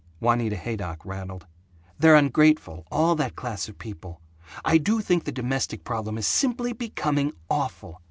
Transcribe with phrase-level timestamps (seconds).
[0.19, 1.45] Juanita Haydock rattled,
[1.99, 4.19] "They're ungrateful, all that class of people.
[4.65, 7.99] I do think the domestic problem is simply becoming awful.